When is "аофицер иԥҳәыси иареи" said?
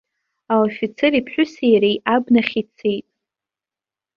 0.53-1.97